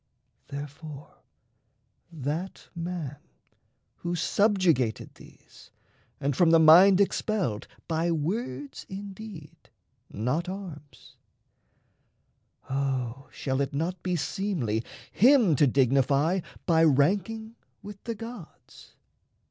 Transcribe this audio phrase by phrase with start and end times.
[0.47, 1.19] Therefore
[2.11, 3.17] that man
[3.97, 5.69] who subjugated these,
[6.19, 9.69] And from the mind expelled, by words indeed,
[10.09, 11.17] Not arms,
[12.67, 18.95] O shall it not be seemly him To dignify by ranking with the gods?